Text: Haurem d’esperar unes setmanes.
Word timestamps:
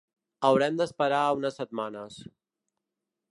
Haurem 0.47 0.79
d’esperar 0.79 1.19
unes 1.41 1.61
setmanes. 1.61 2.19